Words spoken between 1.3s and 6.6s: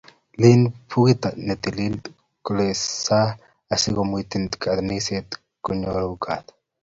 ne tilil koleongesaa asikuamta kaniset komanyokor